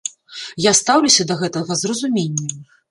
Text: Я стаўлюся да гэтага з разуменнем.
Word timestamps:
Я 0.65 0.71
стаўлюся 0.79 1.29
да 1.33 1.39
гэтага 1.43 1.71
з 1.85 1.95
разуменнем. 1.95 2.63